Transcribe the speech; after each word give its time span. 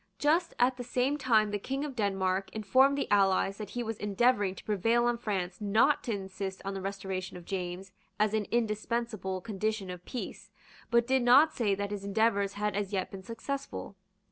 Just 0.17 0.55
at 0.57 0.77
the 0.77 0.83
same 0.83 1.15
time 1.19 1.51
the 1.51 1.59
King 1.59 1.85
of 1.85 1.95
Denmark 1.95 2.49
informed 2.53 2.97
the 2.97 3.07
allies 3.11 3.57
that 3.59 3.69
he 3.69 3.83
was 3.83 3.97
endeavouring 3.99 4.55
to 4.55 4.63
prevail 4.63 5.05
on 5.05 5.15
France 5.19 5.61
not 5.61 6.03
to 6.05 6.11
insist 6.11 6.59
on 6.65 6.73
the 6.73 6.81
restoration 6.81 7.37
of 7.37 7.45
James 7.45 7.91
as 8.19 8.33
an 8.33 8.47
indispensable 8.49 9.41
condition 9.41 9.91
of 9.91 10.03
peace, 10.03 10.49
but 10.89 11.05
did 11.05 11.21
not 11.21 11.53
say 11.53 11.75
that 11.75 11.91
his 11.91 12.03
endeavours 12.03 12.53
had 12.53 12.75
as 12.75 12.91
yet 12.91 13.11
been 13.11 13.21
successful. 13.21 13.95